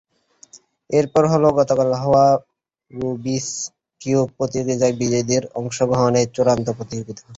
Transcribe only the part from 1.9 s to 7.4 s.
হওয়া Rubik's cube প্রতিযোগিতায় বিজয়ীদের অংশগ্রহণে চূড়ান্ত প্রতিযোগিতা।